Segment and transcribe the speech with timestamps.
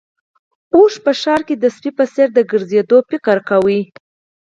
[0.75, 3.81] اوښ په ښار کې د سپي په څېر د ګرځېدو فکر کوي.